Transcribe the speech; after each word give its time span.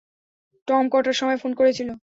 Tom 0.67 0.83
কটার 0.93 1.15
সময় 1.19 1.37
phone 1.41 1.51
করেছিল? 1.59 1.89